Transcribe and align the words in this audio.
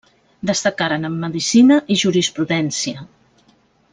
Destacaren 0.51 1.05
en 1.09 1.19
Medicina 1.25 1.77
i 1.95 1.99
jurisprudència. 2.05 3.07